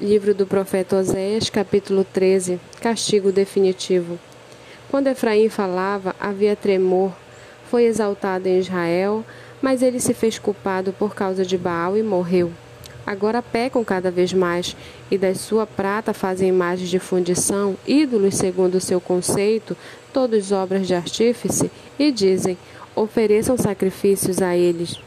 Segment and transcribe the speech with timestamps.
[0.00, 4.18] Livro do profeta Oséias, capítulo 13 Castigo definitivo.
[4.90, 7.12] Quando Efraim falava, havia tremor.
[7.70, 9.22] Foi exaltado em Israel,
[9.60, 12.50] mas ele se fez culpado por causa de Baal e morreu.
[13.06, 14.74] Agora pecam cada vez mais,
[15.10, 19.76] e da sua prata fazem imagens de fundição, ídolos segundo o seu conceito,
[20.14, 22.56] todos obras de artífice, e dizem:
[22.96, 24.98] ofereçam sacrifícios a eles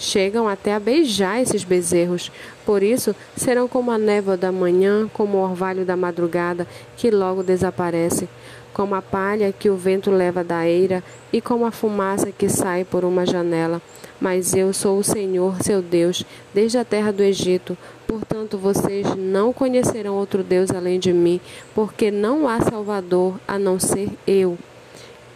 [0.00, 2.32] chegam até a beijar esses bezerros.
[2.64, 7.42] Por isso, serão como a névoa da manhã, como o orvalho da madrugada, que logo
[7.42, 8.28] desaparece,
[8.72, 12.82] como a palha que o vento leva da eira e como a fumaça que sai
[12.82, 13.80] por uma janela.
[14.18, 16.24] Mas eu sou o Senhor, seu Deus,
[16.54, 17.76] desde a terra do Egito.
[18.06, 21.40] Portanto, vocês não conhecerão outro Deus além de mim,
[21.74, 24.58] porque não há Salvador a não ser eu.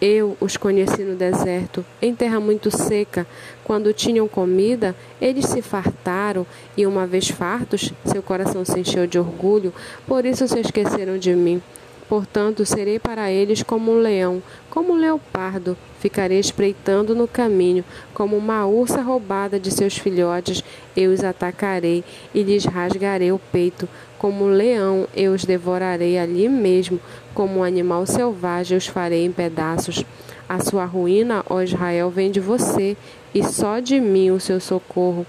[0.00, 3.26] Eu os conheci no deserto, em terra muito seca.
[3.62, 9.18] Quando tinham comida, eles se fartaram, e uma vez fartos, seu coração se encheu de
[9.18, 9.72] orgulho,
[10.06, 11.62] por isso se esqueceram de mim.
[12.08, 15.76] Portanto, serei para eles como um leão, como um leopardo.
[15.98, 20.62] Ficarei espreitando no caminho, como uma ursa roubada de seus filhotes.
[20.94, 23.88] Eu os atacarei e lhes rasgarei o peito.
[24.18, 27.00] Como um leão, eu os devorarei ali mesmo.
[27.34, 30.04] Como um animal selvagem, os farei em pedaços.
[30.46, 32.96] A sua ruína, ó Israel, vem de você,
[33.34, 35.26] e só de mim o seu socorro.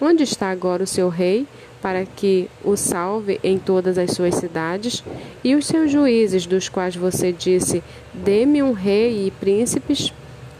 [0.00, 1.46] Onde está agora o seu rei?
[1.80, 5.02] para que o salve em todas as suas cidades,
[5.42, 10.12] e os seus juízes, dos quais você disse: Dê-me um rei e príncipes.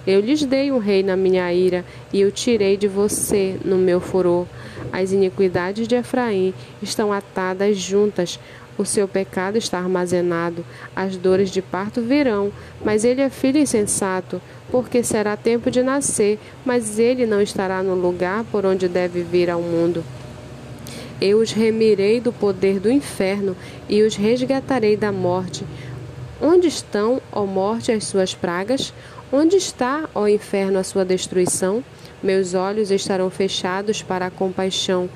[0.06, 4.00] Eu lhes dei um rei na minha ira, e o tirei de você no meu
[4.00, 4.46] furor.
[4.92, 6.52] As iniquidades de Efraim
[6.82, 8.38] estão atadas juntas,
[8.80, 10.64] o seu pecado está armazenado.
[10.96, 12.50] As dores de parto virão,
[12.84, 17.94] mas ele é filho insensato, porque será tempo de nascer, mas ele não estará no
[17.94, 20.02] lugar por onde deve vir ao mundo.
[21.20, 23.54] Eu os remirei do poder do inferno
[23.86, 25.64] e os resgatarei da morte.
[26.40, 28.94] Onde estão, ó morte, as suas pragas?
[29.30, 31.84] Onde está, ó inferno, a sua destruição?
[32.22, 35.08] Meus olhos estarão fechados para a compaixão.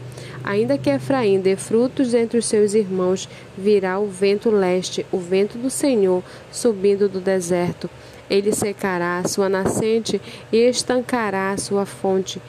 [0.42, 5.58] Ainda que Efraim dê frutos entre os seus irmãos, virá o vento leste, o vento
[5.58, 7.88] do Senhor, subindo do deserto.
[8.28, 10.20] Ele secará a sua nascente
[10.50, 12.40] e estancará a sua fonte.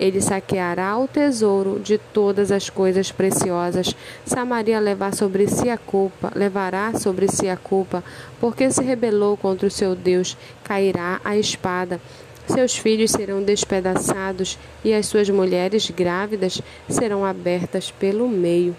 [0.00, 3.94] Ele saqueará o tesouro de todas as coisas preciosas.
[4.24, 8.02] Samaria levar sobre si a culpa, levará sobre si a culpa,
[8.40, 12.00] porque se rebelou contra o seu Deus, cairá a espada.
[12.46, 18.76] Seus filhos serão despedaçados e as suas mulheres grávidas serão abertas pelo meio.